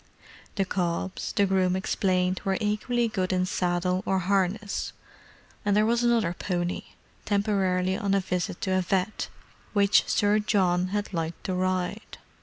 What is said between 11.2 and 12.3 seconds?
to ride.